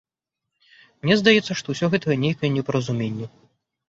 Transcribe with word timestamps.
Мне 1.03 1.17
здаецца, 1.19 1.57
што 1.59 1.67
ўсё 1.75 1.89
гэта 1.97 2.15
нейкае 2.23 2.51
непаразуменне. 2.57 3.29